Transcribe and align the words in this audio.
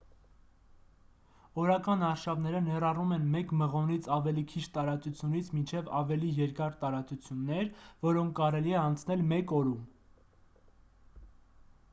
օրական 1.63 2.05
արշավները 2.07 2.61
ներառում 2.67 3.13
են 3.17 3.27
մեկ 3.35 3.53
մղոնից 3.59 4.09
ավելի 4.15 4.45
քիչ 4.53 4.63
տարածությունից 4.79 5.53
մինչև 5.59 5.93
ավելի 6.01 6.31
երկար 6.39 6.75
տարածություններ 6.81 7.71
որոնք 8.09 8.37
կարելի 8.43 8.77
է 8.79 8.83
անցնել 8.89 9.25
մեկ 9.37 9.57
օրում 9.61 9.89